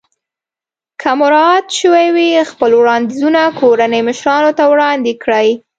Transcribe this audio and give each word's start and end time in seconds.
که 1.01 1.09
مراعات 1.21 1.67
شوي 1.79 2.07
وي 2.15 2.29
خپل 2.51 2.71
وړاندیزونه 2.81 3.41
کورنۍ 3.59 4.01
مشرانو 4.09 4.51
ته 4.57 4.63
وړاندې 4.71 5.13
کړئ. 5.23 5.49